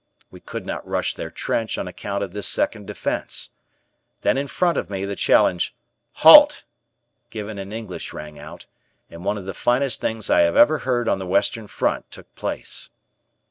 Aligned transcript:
We 0.31 0.39
could 0.39 0.65
not 0.65 0.87
rush 0.87 1.13
their 1.13 1.29
trench 1.29 1.77
on 1.77 1.87
account 1.87 2.23
of 2.23 2.33
this 2.33 2.47
second 2.47 2.87
defense. 2.87 3.51
Then 4.23 4.35
in 4.35 4.47
front 4.47 4.75
of 4.79 4.89
me 4.89 5.05
the 5.05 5.15
challenge, 5.15 5.75
"Halt," 6.13 6.63
given 7.29 7.59
in 7.59 7.71
English 7.71 8.11
rang 8.11 8.39
out, 8.39 8.65
and 9.11 9.23
one 9.23 9.37
of 9.37 9.45
the 9.45 9.53
finest 9.53 10.01
things 10.01 10.27
I 10.27 10.39
have 10.39 10.55
ever 10.55 10.79
heard 10.79 11.07
on 11.07 11.19
the 11.19 11.27
western 11.27 11.67
front 11.67 12.09
took 12.09 12.33
place. 12.33 12.89